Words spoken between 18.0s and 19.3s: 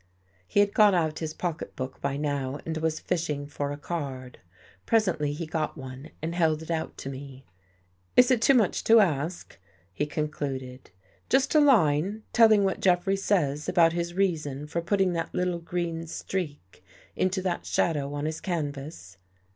on his canvas.